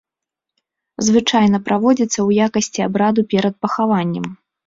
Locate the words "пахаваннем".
3.67-4.25